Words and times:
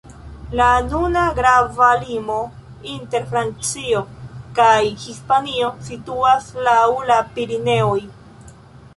La 0.59 0.67
nuna 0.91 1.25
grava 1.39 1.89
limo 2.05 2.37
inter 2.93 3.27
Francio 3.33 4.01
kaj 4.59 4.79
Hispanio 5.03 5.69
situas 5.89 6.49
laŭ 6.69 6.79
la 7.11 7.19
Pireneoj. 7.37 7.99